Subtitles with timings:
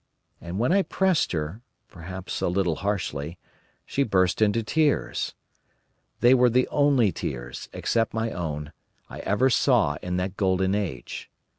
[0.41, 3.37] And when I pressed her, perhaps a little harshly,
[3.85, 5.35] she burst into tears.
[6.21, 8.73] They were the only tears, except my own,
[9.11, 11.29] I ever saw in that Golden Age.